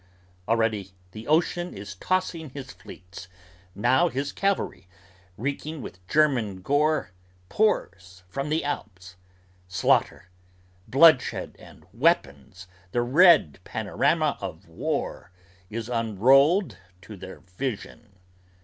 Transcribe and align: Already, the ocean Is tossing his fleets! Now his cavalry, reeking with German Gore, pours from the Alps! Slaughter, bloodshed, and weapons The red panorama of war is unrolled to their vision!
Already, 0.47 0.93
the 1.11 1.27
ocean 1.27 1.75
Is 1.77 1.93
tossing 1.93 2.49
his 2.49 2.71
fleets! 2.71 3.27
Now 3.75 4.07
his 4.09 4.31
cavalry, 4.31 4.87
reeking 5.37 5.79
with 5.83 5.99
German 6.07 6.63
Gore, 6.63 7.11
pours 7.49 8.23
from 8.27 8.49
the 8.49 8.63
Alps! 8.63 9.15
Slaughter, 9.67 10.31
bloodshed, 10.87 11.55
and 11.59 11.85
weapons 11.93 12.67
The 12.93 13.03
red 13.03 13.59
panorama 13.63 14.39
of 14.41 14.67
war 14.67 15.29
is 15.69 15.87
unrolled 15.87 16.79
to 17.03 17.15
their 17.15 17.41
vision! 17.41 18.17